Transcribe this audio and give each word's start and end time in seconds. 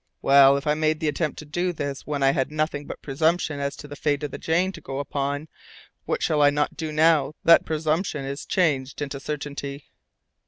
Well, 0.23 0.57
if 0.57 0.65
I 0.65 0.73
made 0.73 0.99
the 0.99 1.07
attempt 1.07 1.37
to 1.37 1.45
do 1.45 1.71
this 1.71 2.07
when 2.07 2.23
I 2.23 2.31
had 2.31 2.51
nothing 2.51 2.87
but 2.87 3.03
presumption 3.03 3.59
as 3.59 3.75
to 3.75 3.87
the 3.87 3.95
fate 3.95 4.23
of 4.23 4.31
the 4.31 4.39
Jane 4.39 4.71
to 4.71 4.81
go 4.81 4.97
upon, 4.97 5.47
what 6.05 6.23
shall 6.23 6.41
I 6.41 6.49
not 6.49 6.75
do 6.75 6.91
now 6.91 7.35
that 7.43 7.65
presumption 7.67 8.25
is 8.25 8.47
changed 8.47 8.99
into 8.99 9.19
certainty?" 9.19 9.91